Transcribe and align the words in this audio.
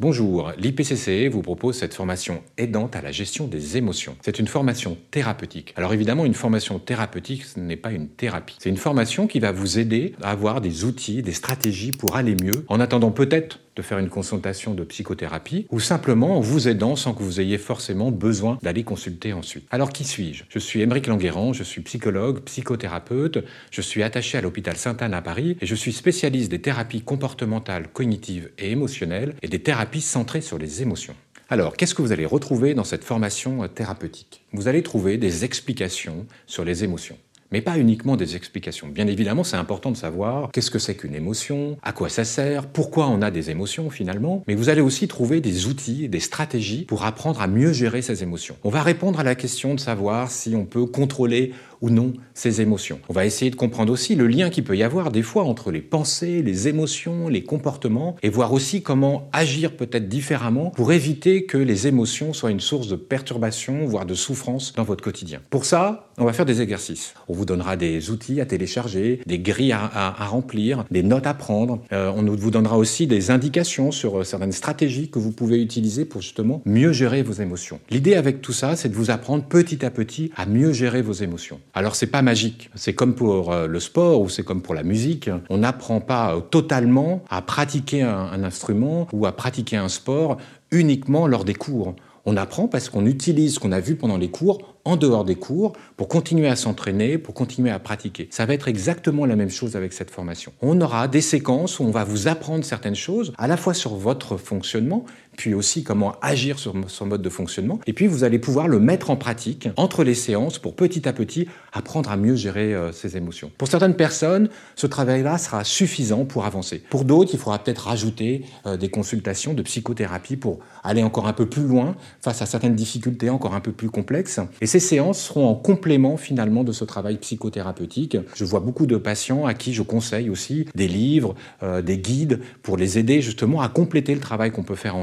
Bonjour, 0.00 0.52
l'IPCCE 0.56 1.26
vous 1.28 1.42
propose 1.42 1.76
cette 1.76 1.92
formation 1.92 2.44
aidante 2.56 2.94
à 2.94 3.02
la 3.02 3.10
gestion 3.10 3.48
des 3.48 3.78
émotions. 3.78 4.14
C'est 4.22 4.38
une 4.38 4.46
formation 4.46 4.96
thérapeutique. 5.10 5.74
Alors 5.74 5.92
évidemment, 5.92 6.24
une 6.24 6.34
formation 6.34 6.78
thérapeutique, 6.78 7.44
ce 7.44 7.58
n'est 7.58 7.74
pas 7.74 7.90
une 7.90 8.06
thérapie. 8.06 8.54
C'est 8.60 8.68
une 8.68 8.76
formation 8.76 9.26
qui 9.26 9.40
va 9.40 9.50
vous 9.50 9.80
aider 9.80 10.14
à 10.22 10.30
avoir 10.30 10.60
des 10.60 10.84
outils, 10.84 11.20
des 11.22 11.32
stratégies 11.32 11.90
pour 11.90 12.14
aller 12.14 12.36
mieux, 12.40 12.64
en 12.68 12.78
attendant 12.78 13.10
peut-être 13.10 13.58
de 13.74 13.82
faire 13.82 13.98
une 13.98 14.08
consultation 14.08 14.74
de 14.74 14.82
psychothérapie, 14.82 15.66
ou 15.70 15.78
simplement 15.78 16.36
en 16.36 16.40
vous 16.40 16.66
aidant 16.66 16.96
sans 16.96 17.14
que 17.14 17.22
vous 17.22 17.40
ayez 17.40 17.58
forcément 17.58 18.10
besoin 18.10 18.58
d'aller 18.60 18.82
consulter 18.82 19.32
ensuite. 19.32 19.68
Alors 19.70 19.90
qui 19.90 20.02
suis-je? 20.02 20.42
Je 20.48 20.58
suis 20.58 20.80
Émeric 20.80 21.06
Languerrand, 21.06 21.52
je 21.52 21.62
suis 21.62 21.80
psychologue, 21.82 22.40
psychothérapeute, 22.40 23.44
je 23.70 23.80
suis 23.80 24.02
attaché 24.02 24.36
à 24.36 24.40
l'hôpital 24.40 24.76
Sainte-Anne 24.76 25.14
à 25.14 25.22
Paris 25.22 25.56
et 25.60 25.66
je 25.66 25.76
suis 25.76 25.92
spécialiste 25.92 26.50
des 26.50 26.60
thérapies 26.60 27.02
comportementales, 27.02 27.86
cognitives 27.92 28.50
et 28.58 28.72
émotionnelles 28.72 29.34
et 29.42 29.48
des 29.48 29.60
thérapies 29.60 29.87
centrées 30.00 30.40
sur 30.40 30.58
les 30.58 30.82
émotions. 30.82 31.14
Alors, 31.50 31.76
qu'est-ce 31.76 31.94
que 31.94 32.02
vous 32.02 32.12
allez 32.12 32.26
retrouver 32.26 32.74
dans 32.74 32.84
cette 32.84 33.04
formation 33.04 33.66
thérapeutique? 33.68 34.44
Vous 34.52 34.68
allez 34.68 34.82
trouver 34.82 35.16
des 35.16 35.44
explications 35.44 36.26
sur 36.46 36.64
les 36.64 36.84
émotions 36.84 37.16
mais 37.50 37.62
pas 37.62 37.78
uniquement 37.78 38.16
des 38.16 38.36
explications. 38.36 38.88
Bien 38.88 39.06
évidemment, 39.06 39.44
c'est 39.44 39.56
important 39.56 39.90
de 39.90 39.96
savoir 39.96 40.50
qu'est-ce 40.52 40.70
que 40.70 40.78
c'est 40.78 40.94
qu'une 40.94 41.14
émotion, 41.14 41.78
à 41.82 41.92
quoi 41.92 42.08
ça 42.08 42.24
sert, 42.24 42.66
pourquoi 42.66 43.08
on 43.08 43.22
a 43.22 43.30
des 43.30 43.50
émotions 43.50 43.90
finalement, 43.90 44.44
mais 44.46 44.54
vous 44.54 44.68
allez 44.68 44.80
aussi 44.80 45.08
trouver 45.08 45.40
des 45.40 45.66
outils, 45.66 46.08
des 46.08 46.20
stratégies 46.20 46.84
pour 46.84 47.04
apprendre 47.04 47.40
à 47.40 47.46
mieux 47.46 47.72
gérer 47.72 48.02
ces 48.02 48.22
émotions. 48.22 48.56
On 48.64 48.70
va 48.70 48.82
répondre 48.82 49.20
à 49.20 49.22
la 49.22 49.34
question 49.34 49.74
de 49.74 49.80
savoir 49.80 50.30
si 50.30 50.54
on 50.54 50.64
peut 50.64 50.86
contrôler 50.86 51.52
ou 51.80 51.90
non 51.90 52.12
ces 52.34 52.60
émotions. 52.60 53.00
On 53.08 53.12
va 53.12 53.26
essayer 53.26 53.50
de 53.50 53.56
comprendre 53.56 53.92
aussi 53.92 54.14
le 54.14 54.26
lien 54.26 54.50
qu'il 54.50 54.64
peut 54.64 54.76
y 54.76 54.82
avoir 54.82 55.10
des 55.10 55.22
fois 55.22 55.44
entre 55.44 55.70
les 55.70 55.80
pensées, 55.80 56.42
les 56.42 56.68
émotions, 56.68 57.28
les 57.28 57.42
comportements, 57.42 58.16
et 58.22 58.28
voir 58.28 58.52
aussi 58.52 58.82
comment 58.82 59.28
agir 59.32 59.76
peut-être 59.76 60.08
différemment 60.08 60.70
pour 60.70 60.92
éviter 60.92 61.44
que 61.44 61.58
les 61.58 61.86
émotions 61.86 62.32
soient 62.32 62.50
une 62.50 62.60
source 62.60 62.88
de 62.88 62.96
perturbation, 62.96 63.84
voire 63.86 64.06
de 64.06 64.14
souffrance 64.14 64.72
dans 64.74 64.84
votre 64.84 65.02
quotidien. 65.02 65.40
Pour 65.50 65.64
ça, 65.64 66.10
on 66.18 66.24
va 66.24 66.32
faire 66.32 66.46
des 66.46 66.60
exercices. 66.60 67.14
On 67.28 67.34
vous 67.34 67.44
donnera 67.44 67.76
des 67.76 68.10
outils 68.10 68.40
à 68.40 68.46
télécharger, 68.46 69.20
des 69.26 69.38
grilles 69.38 69.72
à, 69.72 70.26
remplir, 70.26 70.84
des 70.90 71.02
notes 71.02 71.26
à 71.26 71.34
prendre. 71.34 71.80
Euh, 71.92 72.10
on 72.14 72.22
vous 72.22 72.50
donnera 72.50 72.76
aussi 72.76 73.06
des 73.06 73.30
indications 73.30 73.92
sur 73.92 74.20
euh, 74.20 74.24
certaines 74.24 74.52
stratégies 74.52 75.10
que 75.10 75.18
vous 75.18 75.32
pouvez 75.32 75.62
utiliser 75.62 76.04
pour 76.04 76.20
justement 76.20 76.62
mieux 76.64 76.92
gérer 76.92 77.22
vos 77.22 77.34
émotions. 77.34 77.80
L'idée 77.90 78.14
avec 78.14 78.42
tout 78.42 78.52
ça, 78.52 78.76
c'est 78.76 78.88
de 78.88 78.94
vous 78.94 79.10
apprendre 79.10 79.44
petit 79.44 79.84
à 79.84 79.90
petit 79.90 80.32
à 80.36 80.46
mieux 80.46 80.72
gérer 80.72 81.02
vos 81.02 81.12
émotions. 81.12 81.60
Alors 81.74 81.94
c'est 81.94 82.06
pas 82.06 82.22
magique, 82.22 82.70
c'est 82.74 82.94
comme 82.94 83.14
pour 83.14 83.52
euh, 83.52 83.66
le 83.66 83.80
sport 83.80 84.20
ou 84.20 84.28
c'est 84.28 84.42
comme 84.42 84.62
pour 84.62 84.74
la 84.74 84.82
musique. 84.82 85.30
On 85.50 85.58
n'apprend 85.58 86.00
pas 86.00 86.40
totalement 86.50 87.22
à 87.30 87.42
pratiquer 87.42 88.02
un 88.02 88.42
instrument 88.42 89.06
ou 89.12 89.26
à 89.26 89.32
pratiquer 89.32 89.76
un 89.76 89.88
sport 89.88 90.38
uniquement 90.70 91.26
lors 91.26 91.44
des 91.44 91.54
cours. 91.54 91.94
On 92.30 92.36
apprend 92.36 92.68
parce 92.68 92.90
qu'on 92.90 93.06
utilise 93.06 93.54
ce 93.54 93.58
qu'on 93.58 93.72
a 93.72 93.80
vu 93.80 93.96
pendant 93.96 94.18
les 94.18 94.30
cours 94.30 94.74
en 94.84 94.96
dehors 94.96 95.24
des 95.24 95.34
cours 95.34 95.72
pour 95.96 96.08
continuer 96.08 96.46
à 96.48 96.56
s'entraîner, 96.56 97.16
pour 97.16 97.32
continuer 97.32 97.70
à 97.70 97.78
pratiquer. 97.78 98.28
Ça 98.30 98.44
va 98.44 98.52
être 98.52 98.68
exactement 98.68 99.24
la 99.24 99.34
même 99.34 99.48
chose 99.48 99.76
avec 99.76 99.94
cette 99.94 100.10
formation. 100.10 100.52
On 100.60 100.78
aura 100.80 101.08
des 101.08 101.22
séquences 101.22 101.78
où 101.78 101.84
on 101.84 101.90
va 101.90 102.04
vous 102.04 102.28
apprendre 102.28 102.64
certaines 102.64 102.94
choses, 102.94 103.32
à 103.38 103.46
la 103.46 103.56
fois 103.56 103.72
sur 103.72 103.94
votre 103.94 104.36
fonctionnement, 104.36 105.06
puis 105.38 105.54
aussi 105.54 105.84
comment 105.84 106.16
agir 106.20 106.58
sur 106.58 106.74
son 106.88 107.06
mode 107.06 107.22
de 107.22 107.28
fonctionnement. 107.30 107.78
Et 107.86 107.92
puis 107.92 108.08
vous 108.08 108.24
allez 108.24 108.40
pouvoir 108.40 108.66
le 108.66 108.80
mettre 108.80 109.08
en 109.08 109.16
pratique 109.16 109.68
entre 109.76 110.02
les 110.02 110.14
séances 110.14 110.58
pour 110.58 110.74
petit 110.74 111.08
à 111.08 111.12
petit 111.12 111.46
apprendre 111.72 112.10
à 112.10 112.16
mieux 112.16 112.34
gérer 112.34 112.74
euh, 112.74 112.90
ses 112.90 113.16
émotions. 113.16 113.52
Pour 113.56 113.68
certaines 113.68 113.94
personnes, 113.94 114.48
ce 114.74 114.88
travail-là 114.88 115.38
sera 115.38 115.62
suffisant 115.62 116.24
pour 116.24 116.44
avancer. 116.44 116.82
Pour 116.90 117.04
d'autres, 117.04 117.30
il 117.32 117.38
faudra 117.38 117.60
peut-être 117.60 117.86
rajouter 117.86 118.44
euh, 118.66 118.76
des 118.76 118.88
consultations 118.88 119.54
de 119.54 119.62
psychothérapie 119.62 120.36
pour 120.36 120.58
aller 120.82 121.04
encore 121.04 121.28
un 121.28 121.32
peu 121.32 121.46
plus 121.46 121.62
loin 121.62 121.94
face 122.20 122.42
à 122.42 122.46
certaines 122.46 122.74
difficultés 122.74 123.30
encore 123.30 123.54
un 123.54 123.60
peu 123.60 123.72
plus 123.72 123.90
complexes. 123.90 124.40
Et 124.60 124.66
ces 124.66 124.80
séances 124.80 125.20
seront 125.22 125.46
en 125.46 125.54
complément 125.54 126.16
finalement 126.16 126.64
de 126.64 126.72
ce 126.72 126.84
travail 126.84 127.16
psychothérapeutique. 127.18 128.16
Je 128.34 128.44
vois 128.44 128.60
beaucoup 128.60 128.86
de 128.86 128.96
patients 128.96 129.46
à 129.46 129.54
qui 129.54 129.72
je 129.72 129.82
conseille 129.82 130.30
aussi 130.30 130.66
des 130.74 130.88
livres, 130.88 131.36
euh, 131.62 131.80
des 131.80 131.98
guides 131.98 132.40
pour 132.62 132.76
les 132.76 132.98
aider 132.98 133.22
justement 133.22 133.60
à 133.60 133.68
compléter 133.68 134.14
le 134.14 134.20
travail 134.20 134.50
qu'on 134.50 134.64
peut 134.64 134.74
faire 134.74 134.96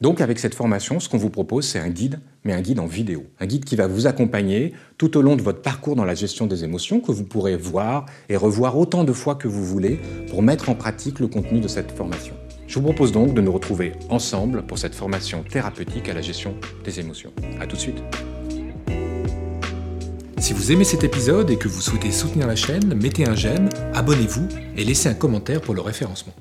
Donc 0.00 0.20
avec 0.20 0.38
cette 0.38 0.54
formation, 0.54 1.00
ce 1.00 1.08
qu'on 1.08 1.18
vous 1.18 1.30
propose, 1.30 1.66
c'est 1.66 1.78
un 1.78 1.88
guide, 1.88 2.20
mais 2.44 2.52
un 2.52 2.60
guide 2.60 2.80
en 2.80 2.86
vidéo. 2.86 3.24
Un 3.40 3.46
guide 3.46 3.64
qui 3.64 3.76
va 3.76 3.86
vous 3.86 4.06
accompagner 4.06 4.72
tout 4.96 5.16
au 5.16 5.22
long 5.22 5.36
de 5.36 5.42
votre 5.42 5.62
parcours 5.62 5.96
dans 5.96 6.04
la 6.04 6.14
gestion 6.14 6.46
des 6.46 6.64
émotions, 6.64 7.00
que 7.00 7.12
vous 7.12 7.24
pourrez 7.24 7.56
voir 7.56 8.06
et 8.28 8.36
revoir 8.36 8.76
autant 8.78 9.04
de 9.04 9.12
fois 9.12 9.34
que 9.34 9.48
vous 9.48 9.64
voulez 9.64 10.00
pour 10.30 10.42
mettre 10.42 10.68
en 10.68 10.74
pratique 10.74 11.20
le 11.20 11.26
contenu 11.26 11.60
de 11.60 11.68
cette 11.68 11.92
formation. 11.92 12.34
Je 12.66 12.74
vous 12.74 12.82
propose 12.82 13.12
donc 13.12 13.32
de 13.32 13.40
nous 13.40 13.52
retrouver 13.52 13.92
ensemble 14.10 14.62
pour 14.62 14.78
cette 14.78 14.94
formation 14.94 15.42
thérapeutique 15.42 16.08
à 16.08 16.14
la 16.14 16.20
gestion 16.20 16.54
des 16.84 17.00
émotions. 17.00 17.32
A 17.60 17.66
tout 17.66 17.76
de 17.76 17.80
suite. 17.80 18.02
Si 20.38 20.52
vous 20.52 20.70
aimez 20.70 20.84
cet 20.84 21.02
épisode 21.02 21.50
et 21.50 21.56
que 21.56 21.66
vous 21.66 21.80
souhaitez 21.80 22.12
soutenir 22.12 22.46
la 22.46 22.56
chaîne, 22.56 22.94
mettez 22.94 23.26
un 23.26 23.34
j'aime, 23.34 23.68
abonnez-vous 23.94 24.48
et 24.76 24.84
laissez 24.84 25.08
un 25.08 25.14
commentaire 25.14 25.60
pour 25.60 25.74
le 25.74 25.80
référencement. 25.80 26.32